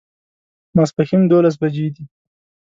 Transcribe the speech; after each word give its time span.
ماسپښین 0.75 1.21
دوولس 1.25 1.55
بجې 1.61 1.87
دي 1.95 2.03